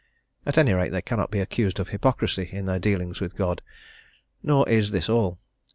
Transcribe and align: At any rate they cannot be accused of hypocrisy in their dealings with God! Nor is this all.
At 0.47 0.57
any 0.57 0.73
rate 0.73 0.89
they 0.91 1.03
cannot 1.03 1.29
be 1.29 1.39
accused 1.41 1.79
of 1.79 1.89
hypocrisy 1.89 2.49
in 2.51 2.65
their 2.65 2.79
dealings 2.79 3.19
with 3.21 3.35
God! 3.35 3.61
Nor 4.41 4.67
is 4.67 4.89
this 4.89 5.07
all. 5.09 5.37